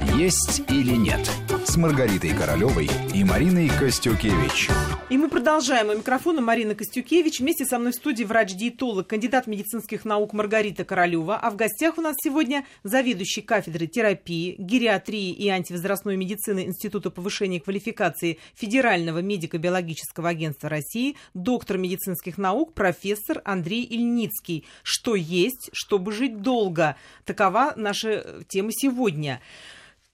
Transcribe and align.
«Есть 0.00 0.62
или 0.68 0.94
нет» 0.94 1.30
с 1.66 1.76
Маргаритой 1.76 2.32
Королевой 2.32 2.88
и 3.12 3.24
Мариной 3.24 3.68
Костюкевич. 3.68 4.68
И 5.10 5.18
мы 5.18 5.28
продолжаем. 5.28 5.88
У 5.88 5.94
микрофона 5.94 6.40
Марина 6.40 6.74
Костюкевич. 6.74 7.40
Вместе 7.40 7.64
со 7.64 7.78
мной 7.78 7.92
в 7.92 7.96
студии 7.96 8.24
врач-диетолог, 8.24 9.06
кандидат 9.06 9.46
медицинских 9.46 10.04
наук 10.04 10.32
Маргарита 10.32 10.84
Королева. 10.84 11.36
А 11.36 11.50
в 11.50 11.56
гостях 11.56 11.98
у 11.98 12.00
нас 12.00 12.14
сегодня 12.22 12.64
заведующий 12.84 13.42
кафедрой 13.42 13.88
терапии, 13.88 14.54
гериатрии 14.58 15.32
и 15.32 15.48
антивозрастной 15.48 16.16
медицины 16.16 16.66
Института 16.66 17.10
повышения 17.10 17.60
квалификации 17.60 18.38
Федерального 18.54 19.20
медико-биологического 19.20 20.28
агентства 20.28 20.68
России, 20.68 21.16
доктор 21.34 21.78
медицинских 21.78 22.38
наук, 22.38 22.74
профессор 22.74 23.42
Андрей 23.44 23.82
Ильницкий. 23.82 24.64
Что 24.82 25.14
есть, 25.14 25.70
чтобы 25.72 26.12
жить 26.12 26.42
долго? 26.42 26.96
Такова 27.24 27.74
наша 27.76 28.44
тема 28.48 28.70
сегодня. 28.72 29.40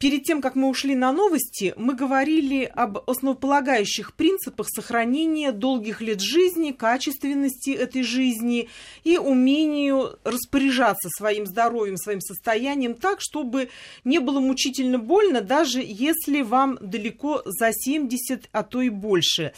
Перед 0.03 0.25
тем, 0.25 0.43
как 0.43 0.57
мы 0.57 0.69
ушли 0.69 0.97
на 0.97 1.13
новости, 1.13 1.75
мы 1.77 1.95
говорили 1.95 2.65
об 2.65 3.09
основополагающих 3.09 4.15
принципах 4.15 4.67
сохранения 4.69 5.53
долгих 5.53 6.01
лет 6.01 6.21
жизни, 6.21 6.73
качественности 6.73 7.71
этой 7.71 8.03
жизни 8.03 8.69
и 9.05 9.17
умению 9.17 10.19
распоряжаться 10.25 11.09
своим 11.17 11.47
здоровьем, 11.47 11.97
своим 11.97 12.21
состоянием 12.21 12.95
так, 12.95 13.19
чтобы 13.21 13.69
не 14.03 14.19
было 14.19 14.41
мучительно 14.41 14.99
больно, 14.99 15.41
даже 15.41 15.81
если 15.81 16.43
вам 16.43 16.79
далеко 16.81 17.43
за 17.45 17.71
70, 17.73 18.49
а 18.51 18.65
то 18.65 18.83
и 18.83 18.89
больше. 18.89 19.53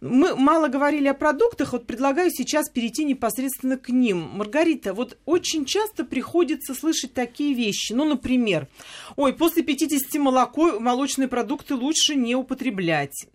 Мы 0.00 0.36
мало 0.36 0.68
говорили 0.68 1.08
о 1.08 1.14
продуктах, 1.14 1.72
вот 1.72 1.88
предлагаю 1.88 2.30
сейчас 2.30 2.68
перейти 2.70 3.04
непосредственно 3.04 3.76
к 3.76 3.88
ним. 3.88 4.30
Маргарита, 4.32 4.94
вот 4.94 5.18
очень 5.24 5.64
часто 5.64 6.04
приходится 6.04 6.72
слышать 6.72 7.14
такие 7.14 7.52
вещи. 7.52 7.92
Ну, 7.92 8.04
например, 8.04 8.68
ой, 9.16 9.32
после 9.32 9.64
50 9.64 10.20
молоко, 10.20 10.78
молочные 10.78 11.26
продукты 11.26 11.74
лучше 11.74 12.14
не 12.14 12.36
употреблять. 12.36 13.26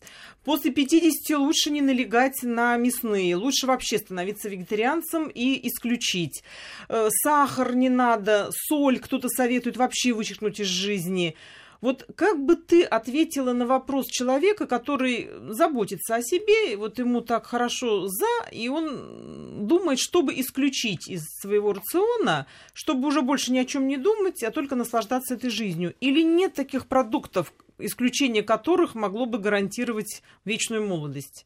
После 0.45 0.71
50 0.71 1.37
лучше 1.37 1.69
не 1.69 1.81
налегать 1.81 2.43
на 2.43 2.77
мясные, 2.77 3.35
лучше 3.35 3.67
вообще 3.67 3.97
становиться 3.97 4.47
вегетарианцем 4.47 5.27
и 5.27 5.67
исключить. 5.67 6.43
Э, 6.87 7.09
сахар 7.11 7.75
не 7.75 7.89
надо, 7.89 8.49
соль 8.51 8.99
кто-то 8.99 9.27
советует 9.27 9.75
вообще 9.75 10.13
вычеркнуть 10.13 10.61
из 10.61 10.67
жизни. 10.67 11.35
Вот 11.83 12.05
как 12.15 12.39
бы 12.45 12.55
ты 12.55 12.83
ответила 12.83 13.51
на 13.51 13.67
вопрос 13.67 14.07
человека, 14.07 14.67
который 14.67 15.29
заботится 15.49 16.15
о 16.15 16.21
себе, 16.21 16.77
вот 16.77 16.97
ему 16.97 17.19
так 17.19 17.45
хорошо 17.45 18.07
за, 18.07 18.49
и 18.53 18.69
он 18.69 19.67
думает, 19.67 19.99
чтобы 19.99 20.33
исключить 20.39 21.09
из 21.09 21.25
своего 21.41 21.73
рациона, 21.73 22.47
чтобы 22.73 23.09
уже 23.09 23.21
больше 23.21 23.51
ни 23.51 23.57
о 23.57 23.65
чем 23.65 23.87
не 23.87 23.97
думать, 23.97 24.43
а 24.43 24.51
только 24.51 24.75
наслаждаться 24.75 25.33
этой 25.33 25.49
жизнью? 25.49 25.93
Или 25.99 26.21
нет 26.21 26.53
таких 26.53 26.87
продуктов, 26.87 27.51
исключение 27.85 28.43
которых 28.43 28.95
могло 28.95 29.25
бы 29.25 29.39
гарантировать 29.39 30.21
вечную 30.45 30.85
молодость. 30.87 31.45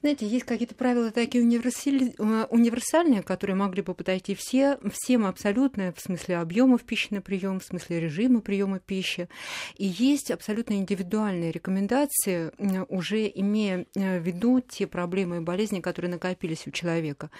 Знаете, 0.00 0.26
есть 0.26 0.44
какие-то 0.44 0.74
правила 0.74 1.10
такие 1.10 1.42
э, 1.42 2.46
универсальные, 2.50 3.22
которые 3.22 3.56
могли 3.56 3.80
бы 3.80 3.94
подойти 3.94 4.34
все, 4.34 4.78
всем 4.92 5.24
абсолютно, 5.24 5.94
в 5.94 6.00
смысле 6.00 6.38
объемов 6.38 6.82
пищи 6.82 7.08
на 7.10 7.22
прием, 7.22 7.58
в 7.58 7.64
смысле 7.64 8.00
режима 8.00 8.42
приема 8.42 8.80
пищи. 8.80 9.28
И 9.76 9.86
есть 9.86 10.30
абсолютно 10.30 10.74
индивидуальные 10.74 11.52
рекомендации, 11.52 12.52
уже 12.88 13.30
имея 13.34 13.86
э, 13.94 14.18
в 14.18 14.22
виду 14.22 14.60
те 14.60 14.86
проблемы 14.86 15.38
и 15.38 15.40
болезни, 15.40 15.80
которые 15.80 16.10
накопились 16.10 16.66
у 16.66 16.70
человека. 16.70 17.30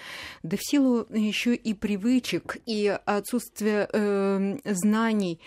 Да 0.41 0.57
в 0.57 0.61
силу 0.63 1.05
еще 1.13 1.53
и 1.53 1.73
привычек, 1.75 2.57
и 2.65 2.97
отсутствия 3.05 3.87
э, 3.91 4.57
знаний, 4.65 5.39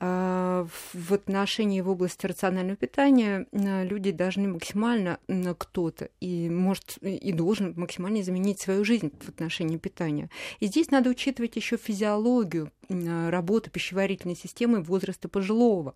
в 0.00 1.12
отношении 1.12 1.82
в 1.82 1.90
области 1.90 2.26
рационального 2.26 2.76
питания 2.76 3.46
люди 3.52 4.12
должны 4.12 4.48
максимально 4.48 5.18
кто-то 5.58 6.08
и 6.20 6.48
может 6.48 6.96
и 7.02 7.32
должен 7.32 7.74
максимально 7.76 8.22
изменить 8.22 8.60
свою 8.60 8.82
жизнь 8.82 9.12
в 9.20 9.28
отношении 9.28 9.76
питания. 9.76 10.30
И 10.58 10.68
здесь 10.68 10.90
надо 10.90 11.10
учитывать 11.10 11.56
еще 11.56 11.76
физиологию 11.76 12.72
работы 12.90 13.70
пищеварительной 13.70 14.36
системы 14.36 14.82
возраста 14.82 15.28
пожилого. 15.28 15.94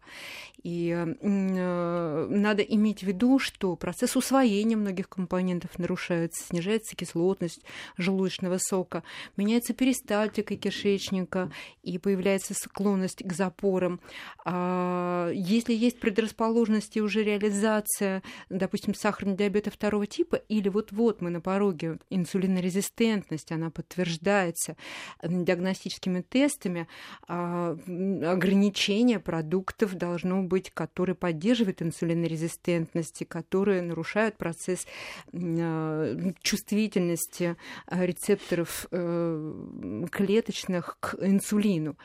И 0.63 0.91
э, 0.91 2.27
надо 2.31 2.63
иметь 2.63 3.01
в 3.01 3.03
виду, 3.03 3.39
что 3.39 3.77
процесс 3.77 4.17
усвоения 4.17 4.77
многих 4.77 5.09
компонентов 5.09 5.79
нарушается, 5.79 6.45
снижается 6.45 6.97
кислотность 6.97 7.63
желудочного 7.97 8.59
сока, 8.59 9.03
меняется 9.37 9.75
перистальтика 9.75 10.57
кишечника 10.57 11.51
и 11.83 11.99
появляется 11.99 12.55
склонность 12.55 13.23
к 13.25 13.33
запорам. 13.33 14.01
А 14.45 15.31
если 15.33 15.75
есть 15.75 15.99
предрасположенности 16.01 17.01
уже 17.01 17.25
реализация, 17.25 18.23
допустим, 18.49 18.95
сахарного 18.95 19.37
диабета 19.37 19.71
второго 19.71 20.07
типа, 20.07 20.37
или 20.37 20.69
вот-вот 20.69 21.21
мы 21.21 21.31
на 21.31 21.41
пороге 21.41 21.99
инсулинорезистентности, 22.11 23.53
она 23.53 23.71
подтверждается 23.71 24.77
диагностическими 25.23 26.21
тестами, 26.23 26.84
а, 27.27 27.77
ограничение 27.77 29.19
продуктов 29.19 29.95
должно 29.95 30.43
быть, 30.43 30.71
которые 30.71 31.17
поддерживают 31.17 31.83
инсулинорезистентность, 31.83 33.25
которые 33.29 33.83
нарушают 33.83 34.37
процесс 34.37 34.87
а, 35.33 36.33
чувствительности 36.43 37.57
а, 37.87 38.05
рецепторов 38.05 38.87
э, 38.91 40.05
клеточных 40.11 40.97
к 41.01 41.17
инсулину. 41.21 41.97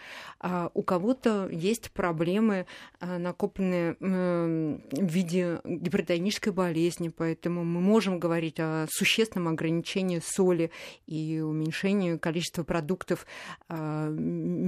У 0.73 0.83
кого-то 0.83 1.49
есть 1.49 1.91
проблемы, 1.91 2.65
накопленные 3.01 3.95
в 3.99 4.79
виде 4.89 5.59
гипертонической 5.65 6.53
болезни, 6.53 7.09
поэтому 7.09 7.65
мы 7.65 7.81
можем 7.81 8.19
говорить 8.19 8.59
о 8.59 8.87
существенном 8.89 9.49
ограничении 9.49 10.21
соли 10.23 10.71
и 11.07 11.41
уменьшении 11.41 12.17
количества 12.17 12.63
продуктов 12.63 13.25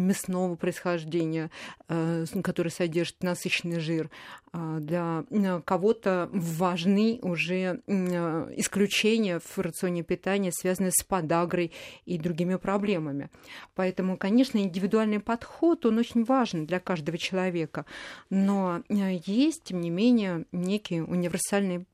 мясного 0.02 0.56
происхождения, 0.56 1.50
э, 1.88 2.26
который 2.44 2.72
содержит 2.72 3.24
насыщенный 3.24 3.80
жир. 3.80 4.10
А, 4.54 4.80
для 4.80 5.24
э, 5.30 5.62
кого-то 5.64 6.30
важны 6.34 7.20
уже 7.22 7.82
э, 7.86 8.54
исключения 8.58 9.40
в 9.40 9.58
рационе 9.58 10.04
питания, 10.04 10.52
связанные 10.52 10.92
с 10.92 11.04
подагрой 11.04 11.72
и 12.06 12.18
другими 12.18 12.56
проблемами. 12.56 13.30
Поэтому, 13.76 14.18
конечно, 14.18 14.58
индивидуальный 14.58 15.20
подход, 15.20 15.86
он 15.86 15.98
очень 15.98 16.24
важен 16.24 16.66
для 16.66 16.80
каждого 16.80 17.18
человека. 17.18 17.86
Но 18.30 18.84
есть, 18.90 19.64
тем 19.64 19.82
не 19.82 19.90
менее, 19.90 20.46
некие 20.52 21.04
универсальные 21.04 21.86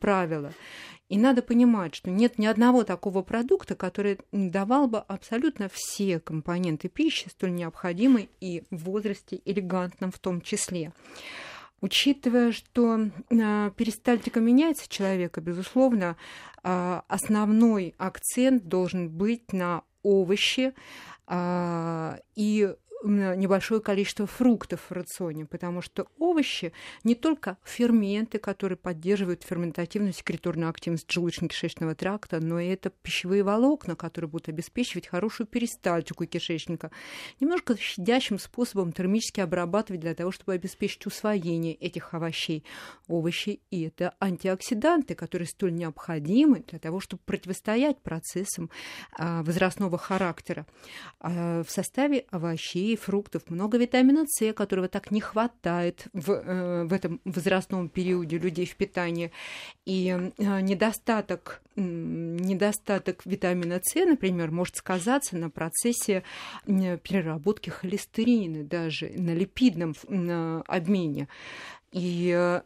правила. 0.00 0.52
И 1.12 1.18
надо 1.18 1.42
понимать, 1.42 1.94
что 1.94 2.08
нет 2.08 2.38
ни 2.38 2.46
одного 2.46 2.84
такого 2.84 3.20
продукта, 3.20 3.74
который 3.74 4.18
давал 4.32 4.88
бы 4.88 4.96
абсолютно 4.96 5.68
все 5.70 6.18
компоненты 6.18 6.88
пищи, 6.88 7.28
столь 7.28 7.52
необходимой 7.52 8.30
и 8.40 8.62
в 8.70 8.84
возрасте 8.84 9.42
элегантном 9.44 10.10
в 10.10 10.18
том 10.18 10.40
числе. 10.40 10.94
Учитывая, 11.82 12.52
что 12.52 13.10
а, 13.30 13.70
перистальтика 13.72 14.40
меняется 14.40 14.88
человека, 14.88 15.42
безусловно, 15.42 16.16
а, 16.62 17.04
основной 17.08 17.94
акцент 17.98 18.64
должен 18.64 19.10
быть 19.10 19.52
на 19.52 19.82
овощи 20.02 20.72
а, 21.26 22.20
и 22.34 22.74
небольшое 23.04 23.80
количество 23.80 24.26
фруктов 24.26 24.80
в 24.88 24.92
рационе, 24.92 25.46
потому 25.46 25.82
что 25.82 26.06
овощи 26.18 26.72
не 27.04 27.14
только 27.14 27.58
ферменты, 27.64 28.38
которые 28.38 28.76
поддерживают 28.76 29.42
ферментативную 29.42 30.12
секреторную 30.12 30.70
активность 30.70 31.08
желудочно-кишечного 31.10 31.94
тракта, 31.94 32.40
но 32.40 32.60
и 32.60 32.68
это 32.68 32.90
пищевые 32.90 33.42
волокна, 33.42 33.96
которые 33.96 34.28
будут 34.30 34.48
обеспечивать 34.48 35.06
хорошую 35.06 35.46
перистальтику 35.46 36.26
кишечника, 36.26 36.90
немножко 37.40 37.76
щадящим 37.76 38.38
способом 38.38 38.92
термически 38.92 39.40
обрабатывать 39.40 40.00
для 40.00 40.14
того, 40.14 40.30
чтобы 40.30 40.54
обеспечить 40.54 41.06
усвоение 41.06 41.74
этих 41.74 42.14
овощей. 42.14 42.64
Овощи 43.08 43.60
и 43.70 43.82
это 43.82 44.14
антиоксиданты, 44.20 45.14
которые 45.14 45.48
столь 45.48 45.74
необходимы 45.74 46.64
для 46.68 46.78
того, 46.78 47.00
чтобы 47.00 47.22
противостоять 47.24 48.00
процессам 48.00 48.70
а, 49.18 49.42
возрастного 49.42 49.98
характера. 49.98 50.66
А, 51.20 51.62
в 51.62 51.70
составе 51.70 52.26
овощей 52.30 52.91
овощей, 52.92 52.96
фруктов, 52.96 53.42
много 53.50 53.78
витамина 53.78 54.24
С, 54.26 54.52
которого 54.52 54.88
так 54.88 55.10
не 55.10 55.20
хватает 55.20 56.06
в, 56.12 56.30
э, 56.30 56.84
в 56.84 56.92
этом 56.92 57.20
возрастном 57.24 57.88
периоде 57.88 58.38
людей 58.38 58.66
в 58.66 58.76
питании. 58.76 59.30
И 59.86 60.08
э, 60.08 60.60
недостаток 60.60 61.62
недостаток 61.74 63.24
витамина 63.24 63.80
С, 63.82 63.94
например, 63.94 64.50
может 64.50 64.76
сказаться 64.76 65.38
на 65.38 65.48
процессе 65.48 66.22
переработки 66.66 67.70
холестерина, 67.70 68.62
даже 68.62 69.08
на 69.16 69.34
липидном 69.34 69.94
обмене. 70.66 71.28
И 71.92 72.60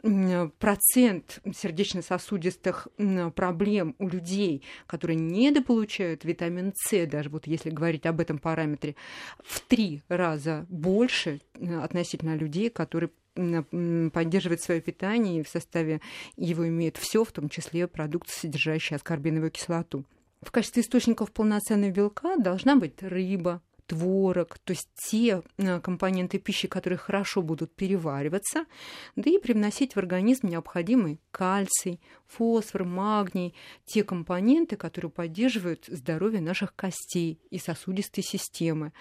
процент 0.61 1.41
сердечно-сосудистых 1.53 2.87
проблем 3.35 3.97
у 3.99 4.09
людей, 4.09 4.63
которые 4.87 5.17
недополучают 5.17 6.25
витамин 6.25 6.73
С, 6.77 7.07
даже 7.07 7.29
вот 7.29 7.49
если 7.49 7.71
говорить 7.71 8.07
об 8.07 8.21
этом 8.21 8.39
параметре, 8.39 8.95
в 9.43 9.61
три 9.63 10.03
раза 10.09 10.65
больше 10.69 11.41
относительно 11.83 12.37
людей, 12.37 12.71
которые 12.71 13.11
поддерживает 13.35 14.63
свое 14.63 14.81
питание 14.81 15.41
и 15.41 15.43
в 15.43 15.49
составе 15.49 16.01
его 16.37 16.67
имеет 16.69 16.97
все, 16.97 17.25
в 17.25 17.33
том 17.33 17.49
числе 17.49 17.89
продукты, 17.89 18.33
содержащие 18.33 18.97
аскорбиновую 18.97 19.51
кислоту. 19.51 20.05
В 20.41 20.53
качестве 20.53 20.83
источников 20.83 21.33
полноценного 21.33 21.91
белка 21.91 22.37
должна 22.37 22.77
быть 22.77 23.03
рыба, 23.03 23.61
творог, 23.87 24.59
то 24.59 24.73
есть 24.73 24.89
те 24.95 25.43
э, 25.59 25.81
компоненты 25.81 26.39
пищи, 26.39 26.69
которые 26.69 26.99
хорошо 26.99 27.43
будут 27.43 27.75
перевариваться, 27.75 28.65
да 29.15 29.31
и 29.31 29.39
привносить 29.39 29.95
в 29.95 29.99
организм 29.99 30.49
необходимый 30.49 31.21
кальций, 31.31 32.01
фосфор, 32.27 32.85
магний, 32.85 33.55
те 33.85 34.05
компоненты, 34.05 34.77
которые 34.77 35.11
поддерживают 35.11 35.87
здоровье 35.87 36.41
наших 36.41 36.75
костей 36.75 37.41
и 37.51 37.59
сосудистой 37.59 38.25
системы. 38.25 38.93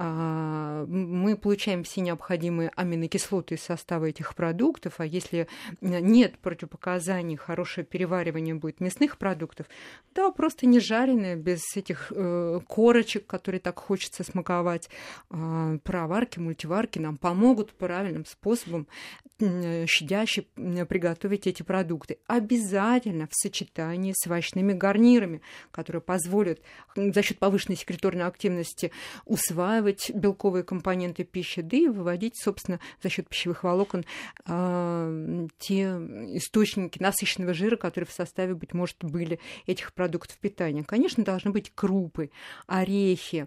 А, 0.00 0.86
мы 0.86 1.36
получаем 1.36 1.82
все 1.82 2.00
необходимые 2.02 2.70
аминокислоты 2.76 3.56
из 3.56 3.62
состава 3.62 4.04
этих 4.04 4.36
продуктов, 4.36 5.00
а 5.00 5.06
если 5.06 5.48
нет 5.80 6.38
противопоказаний, 6.38 7.34
хорошее 7.34 7.84
переваривание 7.84 8.54
будет 8.54 8.78
мясных 8.78 9.18
продуктов, 9.18 9.66
да, 10.14 10.30
просто 10.30 10.66
не 10.66 10.78
жареные, 10.78 11.34
без 11.34 11.62
этих 11.76 12.12
э, 12.14 12.60
корочек, 12.68 13.26
которые 13.26 13.60
так 13.60 13.80
хочется 13.80 14.17
смаковать, 14.24 14.88
э, 15.30 15.78
проварки, 15.82 16.38
мультиварки 16.38 16.98
нам 16.98 17.16
помогут 17.16 17.72
правильным 17.72 18.24
способом 18.26 18.86
э, 19.40 19.86
щадяще 19.86 20.42
приготовить 20.42 21.46
эти 21.46 21.62
продукты. 21.62 22.18
Обязательно 22.26 23.26
в 23.26 23.34
сочетании 23.34 24.12
с 24.16 24.26
овощными 24.26 24.72
гарнирами, 24.72 25.42
которые 25.70 26.02
позволят 26.02 26.60
за 26.96 27.22
счет 27.22 27.38
повышенной 27.38 27.76
секреторной 27.76 28.26
активности 28.26 28.90
усваивать 29.24 30.10
белковые 30.14 30.64
компоненты 30.64 31.24
пищи, 31.24 31.62
да 31.62 31.76
и 31.76 31.88
выводить, 31.88 32.34
собственно, 32.36 32.80
за 33.02 33.08
счет 33.08 33.28
пищевых 33.28 33.64
волокон 33.64 34.04
э, 34.46 35.46
те 35.58 35.82
источники 36.36 37.00
насыщенного 37.00 37.54
жира, 37.54 37.76
которые 37.76 38.08
в 38.08 38.12
составе, 38.12 38.54
быть 38.54 38.74
может, 38.74 38.96
были 39.02 39.38
этих 39.66 39.92
продуктов 39.92 40.38
питания. 40.38 40.84
Конечно, 40.84 41.24
должны 41.24 41.50
быть 41.50 41.72
крупы, 41.74 42.30
орехи, 42.66 43.46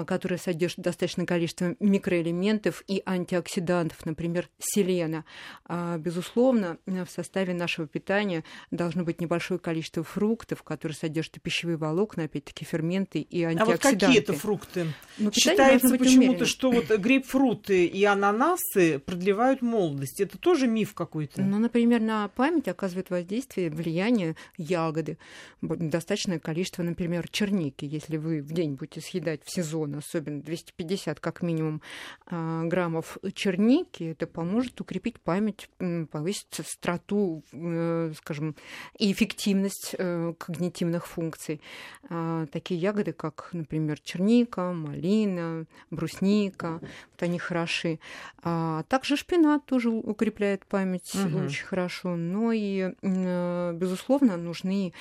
э, 0.00 0.04
которые 0.04 0.38
содержат 0.38 0.80
достаточное 0.80 1.26
количество 1.26 1.74
микроэлементов 1.80 2.82
и 2.86 3.02
антиоксидантов, 3.04 4.04
например, 4.06 4.48
селена. 4.58 5.24
Э, 5.68 5.96
безусловно, 5.98 6.78
в 6.86 7.08
составе 7.08 7.54
нашего 7.54 7.86
питания 7.86 8.44
должно 8.70 9.04
быть 9.04 9.20
небольшое 9.20 9.60
количество 9.60 10.02
фруктов, 10.04 10.62
которые 10.62 10.96
содержат 10.96 11.36
и 11.36 11.40
пищевые 11.40 11.76
волокна, 11.76 12.24
опять-таки 12.24 12.64
ферменты 12.64 13.20
и 13.20 13.42
антиоксиданты. 13.42 13.88
А 13.88 13.90
вот 13.90 14.00
какие 14.00 14.18
это 14.18 14.32
фрукты? 14.32 14.86
Ну, 15.18 15.32
Считается 15.32 15.96
почему-то, 15.96 16.46
что 16.46 16.70
вот 16.70 16.90
грейпфруты 16.90 17.86
и 17.86 18.04
ананасы 18.04 18.98
продлевают 18.98 19.62
молодость. 19.62 20.20
Это 20.20 20.38
тоже 20.38 20.66
миф 20.66 20.94
какой-то? 20.94 21.42
Ну, 21.42 21.58
например, 21.58 22.00
на 22.00 22.28
память 22.28 22.68
оказывает 22.68 23.10
воздействие, 23.10 23.70
влияние 23.70 24.36
ягоды. 24.56 25.18
Достаточное 25.62 26.38
количество, 26.38 26.82
например, 26.82 27.28
черники. 27.28 27.84
Если 27.84 28.16
вы 28.16 28.42
в 28.42 28.52
день 28.52 28.74
будете 28.74 29.00
съедать 29.00 29.42
в 29.44 29.50
сезон, 29.50 29.89
особенно 29.98 30.42
250 30.42 31.20
как 31.20 31.42
минимум 31.42 31.82
а, 32.26 32.64
граммов 32.64 33.18
черники, 33.34 34.04
это 34.04 34.26
поможет 34.26 34.80
укрепить 34.80 35.20
память, 35.20 35.68
повысить 36.10 36.60
страсту, 36.64 37.42
э, 37.52 38.12
скажем, 38.16 38.56
и 38.98 39.12
эффективность 39.12 39.94
э, 39.98 40.34
когнитивных 40.38 41.06
функций. 41.06 41.60
А, 42.08 42.46
такие 42.46 42.80
ягоды, 42.80 43.12
как, 43.12 43.50
например, 43.52 44.00
черника, 44.00 44.72
малина, 44.72 45.66
брусника, 45.90 46.80
вот 46.80 47.22
они 47.22 47.38
хороши. 47.38 47.98
А 48.42 48.84
также 48.84 49.16
шпинат 49.16 49.66
тоже 49.66 49.90
укрепляет 49.90 50.66
память 50.66 51.14
угу. 51.14 51.44
очень 51.44 51.64
хорошо. 51.64 52.16
Но 52.16 52.52
и, 52.52 52.92
э, 53.02 53.72
безусловно, 53.74 54.36
нужны 54.36 54.92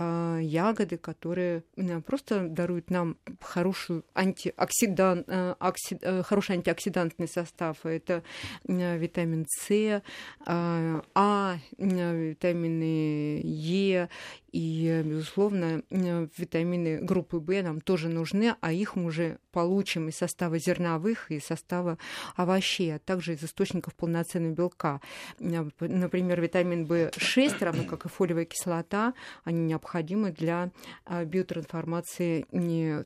ягоды, 0.00 0.96
которые 0.96 1.64
просто 2.06 2.46
даруют 2.48 2.88
нам 2.88 3.16
хорошую 3.40 4.04
антиоксидан, 4.14 4.37
э, 4.46 5.54
оксид, 5.58 6.04
хороший 6.24 6.56
антиоксидантный 6.56 7.28
состав. 7.28 7.84
Это 7.84 8.22
витамин 8.64 9.46
С, 9.48 10.02
а 10.46 11.58
витамины 11.78 13.40
Е, 13.42 14.08
и, 14.50 15.02
безусловно, 15.04 15.82
витамины 15.90 17.00
группы 17.00 17.38
В 17.38 17.62
нам 17.62 17.80
тоже 17.80 18.08
нужны, 18.08 18.56
а 18.60 18.72
их 18.72 18.96
мы 18.96 19.06
уже 19.06 19.38
получим 19.52 20.08
из 20.08 20.16
состава 20.16 20.58
зерновых 20.58 21.30
и 21.30 21.40
состава 21.40 21.98
овощей, 22.36 22.94
а 22.94 22.98
также 22.98 23.34
из 23.34 23.44
источников 23.44 23.94
полноценного 23.94 24.54
белка. 24.54 25.00
Например, 25.38 26.40
витамин 26.40 26.86
В6, 26.86 27.64
равно 27.64 27.84
как 27.84 28.06
и 28.06 28.08
фолиевая 28.08 28.46
кислота, 28.46 29.14
они 29.44 29.60
необходимы 29.60 30.32
для 30.32 30.70
а, 31.04 31.24
биотрансформации 31.24 32.46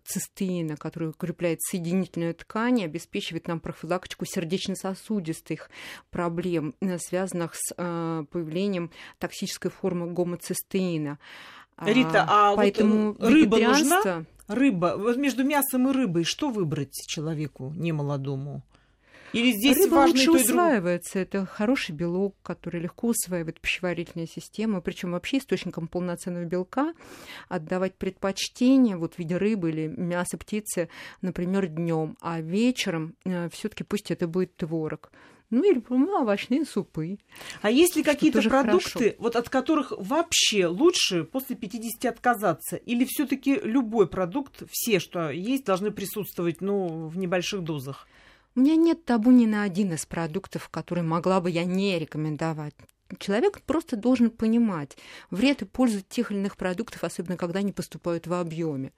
цистеина, 0.05 0.77
который 0.77 1.09
укрепляет 1.09 1.61
соединительную 1.63 2.35
ткань 2.35 2.81
и 2.81 2.85
обеспечивает 2.85 3.49
нам 3.49 3.61
профилактику 3.61 4.25
сердечно-сосудистых 4.27 5.71
проблем, 6.11 6.75
связанных 6.99 7.55
с 7.55 7.75
появлением 8.31 8.91
токсической 9.19 9.71
формы 9.71 10.13
гомоцистеина. 10.13 11.19
Рита, 11.87 12.27
а 12.29 12.57
Поэтому 12.57 13.13
вот 13.13 13.29
рыба 13.29 13.59
нужна? 13.59 14.25
Рыба. 14.49 14.95
Вот 14.99 15.17
между 15.17 15.45
мясом 15.45 15.89
и 15.89 15.93
рыбой 15.93 16.25
что 16.25 16.51
выбрать 16.51 16.95
человеку 17.07 17.73
немолодому? 17.77 18.63
Или 19.33 19.53
здесь 19.53 19.79
Рыба 19.79 19.95
важно 19.95 20.13
лучше 20.13 20.25
и 20.25 20.45
усваивается. 20.45 21.19
Это 21.19 21.47
хороший 21.47 21.93
белок, 21.93 22.35
который 22.43 22.81
легко 22.83 23.09
усваивает 23.09 23.61
пищеварительная 23.61 24.27
система. 24.27 24.81
Причем 24.83 25.13
вообще 25.13 25.39
источником 25.39 25.89
полноценного 25.89 26.45
белка 26.45 26.93
отдавать 27.49 27.95
предпочтение 27.95 28.97
вот 28.97 29.15
в 29.15 29.19
виде 29.19 29.37
рыбы 29.37 29.71
или 29.71 29.87
мяса 29.87 30.37
птицы, 30.37 30.91
например, 31.23 31.67
днем, 31.67 32.17
а 32.21 32.41
вечером 32.41 33.15
э, 33.25 33.49
все-таки 33.51 33.85
пусть 33.85 34.11
это 34.11 34.29
будет 34.29 34.55
творог. 34.57 35.11
Ну 35.53 35.71
или 35.71 35.83
ну, 35.91 36.23
овощные 36.23 36.65
супы. 36.65 37.19
А 37.61 37.71
есть 37.71 37.95
ли 37.95 38.03
какие-то 38.03 38.41
продукты, 38.41 39.17
вот 39.19 39.37
от 39.37 39.51
которых 39.51 39.93
вообще 39.99 40.67
лучше 40.67 41.25
после 41.25 41.57
50 41.57 42.07
отказаться? 42.07 42.77
Или 42.77 43.05
все-таки 43.05 43.61
любой 43.63 44.09
продукт, 44.09 44.63
все, 44.71 44.99
что 44.99 45.29
есть, 45.31 45.67
должны 45.67 45.91
присутствовать 45.91 46.63
ну, 46.63 47.07
в 47.07 47.19
небольших 47.19 47.63
дозах? 47.63 48.09
У 48.55 48.61
меня 48.61 48.77
нет 48.77 49.05
табу 49.05 49.31
ни 49.31 49.45
на 49.45 49.65
один 49.65 49.93
из 49.93 50.07
продуктов, 50.07 50.71
который 50.71 51.05
могла 51.05 51.43
бы 51.43 51.51
я 51.51 51.65
не 51.65 51.99
рекомендовать. 51.99 52.75
Человек 53.19 53.61
просто 53.61 53.97
должен 53.97 54.31
понимать 54.31 54.97
вред 55.31 55.61
и 55.61 55.67
пользу 55.67 56.01
тех 56.01 56.31
или 56.31 56.39
иных 56.39 56.57
продуктов, 56.57 57.05
особенно 57.05 57.37
когда 57.37 57.59
они 57.59 57.73
поступают 57.73 58.27
в 58.27 58.33
объеме. 58.33 58.93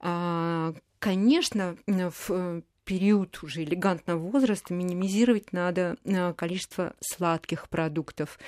А, 0.00 0.72
конечно, 0.98 1.76
в 1.86 2.62
период 2.84 3.42
уже 3.42 3.64
элегантного 3.64 4.18
возраста 4.18 4.74
минимизировать 4.74 5.52
надо 5.52 5.96
а, 6.04 6.32
количество 6.32 6.94
сладких 7.00 7.68
продуктов. 7.68 8.38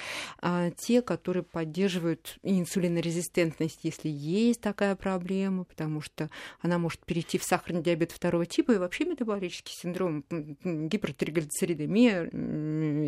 А 0.41 0.71
те, 0.71 1.03
которые 1.03 1.43
поддерживают 1.43 2.39
инсулинорезистентность, 2.43 3.81
если 3.83 4.09
есть 4.09 4.61
такая 4.61 4.97
проблема, 4.97 5.65
потому 5.65 6.01
что 6.01 6.31
она 6.61 6.79
может 6.79 7.05
перейти 7.05 7.39
в 7.39 7.45
сахарный 7.45 7.83
диабет 7.83 8.13
второго 8.13 8.47
типа 8.47 8.73
и 8.73 8.79
вообще 8.79 9.05
метаболический 9.05 9.75
синдром, 9.75 10.25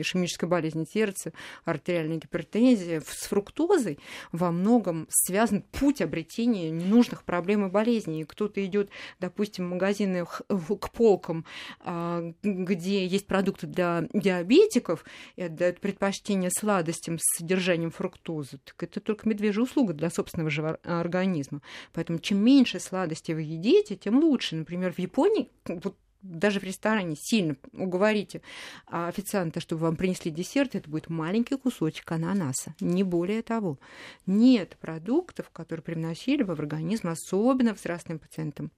ишемическая 0.01 0.49
болезнь 0.49 0.87
сердца, 0.91 1.33
артериальная 1.65 2.19
гипертензия 2.19 3.01
с 3.01 3.27
фруктозой 3.27 3.99
во 4.33 4.51
многом 4.51 5.07
связан 5.11 5.63
путь 5.63 6.01
обретения 6.01 6.71
ненужных 6.71 7.25
проблем 7.25 7.67
и 7.67 7.71
болезней. 7.71 8.25
Кто-то 8.25 8.65
идет, 8.65 8.91
допустим, 9.21 9.67
в 9.67 9.71
магазины 9.71 10.25
к 10.27 10.91
полкам, 10.93 11.45
а, 11.81 12.33
где 12.43 13.07
есть 13.07 13.27
продукты 13.27 13.67
для 13.67 14.05
диабетиков 14.13 15.05
и 15.37 15.43
отдают 15.43 15.81
предпочтение 15.81 16.51
сладостям 16.51 17.19
с 17.19 17.39
содержанием 17.39 17.91
фруктозы, 17.91 18.59
так 18.65 18.83
это 18.83 19.01
только 19.01 19.29
медвежья 19.29 19.63
услуга 19.63 19.93
для 19.93 20.11
собственного 20.11 20.51
же 20.51 20.79
организма. 20.85 21.63
Поэтому 21.93 22.19
чем 22.19 22.39
меньше 22.39 22.81
сладостей 22.81 23.35
вы 23.35 23.43
едите, 23.43 23.97
тем 23.97 24.19
лучше. 24.19 24.57
Например, 24.57 24.93
в 24.93 24.99
Японии 24.99 25.51
вот 25.67 25.97
даже 26.29 26.61
в 26.61 26.65
ресторане 26.65 27.17
сильно 27.19 27.57
уговорите 27.73 28.43
официанта, 28.87 29.61
чтобы 29.61 29.83
вам 29.83 29.97
принесли 29.97 30.31
десерт, 30.31 30.75
это 30.75 30.89
будет 30.91 31.09
маленький 31.09 31.57
кусочек 31.57 32.11
ананаса, 32.13 32.75
не 32.81 33.03
более 33.03 33.43
того. 33.43 33.79
Нет 34.27 34.77
продуктов, 34.81 35.51
которые 35.51 35.83
приносили 35.83 36.43
бы 36.43 36.55
в 36.55 36.61
организм, 36.61 37.09
особенно 37.09 37.75
взрослым 37.75 38.19
пациентам, 38.19 38.71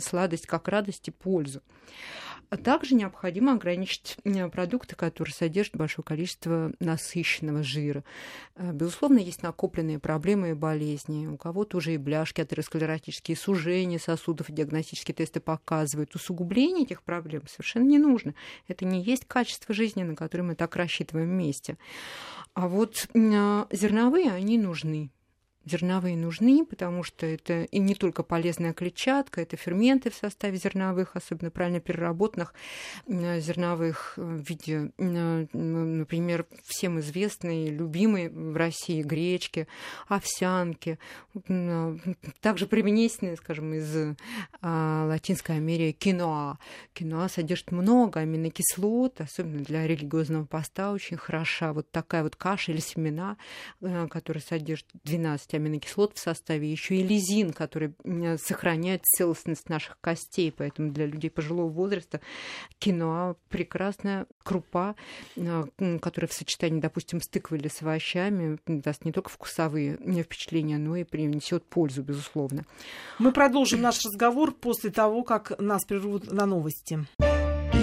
сладость 0.00 0.46
как 0.46 0.68
радость 0.68 1.08
и 1.08 1.10
пользу. 1.10 1.62
А 2.50 2.56
также 2.56 2.94
необходимо 2.94 3.52
ограничить 3.52 4.16
э, 4.24 4.48
продукты, 4.48 4.96
которые 4.96 5.34
содержат 5.34 5.76
большое 5.76 6.04
количество 6.04 6.72
насыщенного 6.80 7.62
жира. 7.62 8.04
Э, 8.56 8.72
безусловно, 8.72 9.18
есть 9.18 9.42
накопленные 9.42 9.98
проблемы 9.98 10.50
и 10.50 10.54
болезни. 10.54 11.26
У 11.26 11.36
кого-то 11.36 11.76
уже 11.76 11.94
и 11.94 11.98
бляшки, 11.98 12.40
атеросклеротические 12.40 13.36
сужения 13.36 13.98
сосудов, 13.98 14.50
диагностические 14.50 15.14
тесты 15.14 15.40
показывают. 15.40 16.14
Усугубление 16.14 16.84
этих 16.84 17.02
проблем 17.02 17.42
совершенно 17.48 17.84
не 17.84 17.98
нужно. 17.98 18.34
Это 18.66 18.84
не 18.84 19.02
есть 19.02 19.26
качество 19.26 19.74
жизни, 19.74 20.02
на 20.02 20.16
которое 20.16 20.44
мы 20.44 20.54
так 20.54 20.74
рассчитываем 20.76 21.28
вместе. 21.28 21.76
А 22.54 22.66
вот 22.66 23.08
э, 23.12 23.64
зерновые, 23.70 24.30
они 24.30 24.58
нужны 24.58 25.10
зерновые 25.68 26.16
нужны, 26.16 26.64
потому 26.64 27.02
что 27.02 27.26
это 27.26 27.64
и 27.64 27.78
не 27.78 27.94
только 27.94 28.22
полезная 28.22 28.72
клетчатка, 28.72 29.40
это 29.40 29.56
ферменты 29.56 30.10
в 30.10 30.14
составе 30.14 30.56
зерновых, 30.56 31.16
особенно 31.16 31.50
правильно 31.50 31.80
переработанных 31.80 32.54
э, 33.06 33.40
зерновых 33.40 34.14
э, 34.16 34.22
в 34.22 34.48
виде, 34.48 34.92
э, 34.96 35.46
например, 35.52 36.46
всем 36.64 37.00
известной, 37.00 37.68
любимой 37.68 38.28
в 38.28 38.56
России 38.56 39.02
гречки, 39.02 39.68
овсянки, 40.08 40.98
также 42.40 42.66
применительные, 42.66 43.36
скажем, 43.36 43.74
из 43.74 44.16
Латинской 44.62 45.56
Америки 45.56 45.96
киноа. 45.98 46.58
Киноа 46.94 47.28
содержит 47.28 47.72
много 47.72 48.20
аминокислот, 48.20 49.20
особенно 49.20 49.62
для 49.62 49.86
религиозного 49.86 50.44
поста 50.44 50.92
очень 50.92 51.16
хороша. 51.16 51.72
Вот 51.72 51.90
такая 51.90 52.22
вот 52.22 52.36
каша 52.36 52.72
или 52.72 52.80
семена, 52.80 53.36
которая 53.80 54.42
содержит 54.42 54.88
12 55.04 55.57
аминокислот 55.58 56.16
в 56.16 56.18
составе, 56.18 56.70
еще 56.70 56.96
и 56.96 57.02
лизин, 57.02 57.52
который 57.52 57.94
сохраняет 58.38 59.04
целостность 59.04 59.68
наших 59.68 59.98
костей. 60.00 60.52
Поэтому 60.56 60.90
для 60.90 61.06
людей 61.06 61.30
пожилого 61.30 61.68
возраста 61.68 62.20
киноа 62.78 63.36
прекрасная 63.48 64.26
крупа, 64.42 64.96
а, 65.36 65.68
которая 66.00 66.28
в 66.28 66.32
сочетании, 66.32 66.80
допустим, 66.80 67.20
с 67.20 67.28
тыквой 67.28 67.58
или 67.58 67.68
с 67.68 67.82
овощами 67.82 68.58
даст 68.66 69.04
не 69.04 69.12
только 69.12 69.30
вкусовые 69.30 69.98
впечатления, 70.22 70.78
но 70.78 70.96
и 70.96 71.04
принесет 71.04 71.64
пользу, 71.64 72.02
безусловно. 72.02 72.64
Мы 73.18 73.32
продолжим 73.32 73.80
наш 73.80 74.04
разговор 74.04 74.52
после 74.52 74.90
того, 74.90 75.22
как 75.22 75.58
нас 75.58 75.84
прервут 75.84 76.30
на 76.32 76.46
новости. 76.46 77.06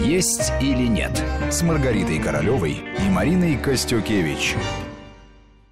Есть 0.03 0.51
или 0.62 0.88
нет 0.88 1.24
с 1.50 1.62
Маргаритой 1.63 2.20
Королевой 2.20 2.84
и 3.00 3.10
Мариной 3.10 3.58
Костюкевич. 3.58 4.55